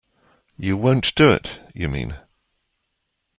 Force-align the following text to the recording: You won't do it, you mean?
You 0.57 0.77
won't 0.77 1.13
do 1.13 1.31
it, 1.31 1.61
you 1.75 1.87
mean? 1.87 2.17